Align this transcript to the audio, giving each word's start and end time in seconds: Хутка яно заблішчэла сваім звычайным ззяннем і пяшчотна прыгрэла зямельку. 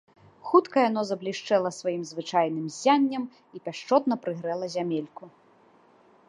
Хутка 0.51 0.77
яно 0.89 1.01
заблішчэла 1.09 1.69
сваім 1.79 2.03
звычайным 2.11 2.63
ззяннем 2.77 3.23
і 3.59 3.63
пяшчотна 3.69 4.13
прыгрэла 4.25 4.65
зямельку. 4.79 5.23